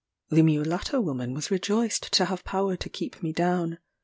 [0.29, 3.77] The mulatto woman was rejoiced to have power to keep me down.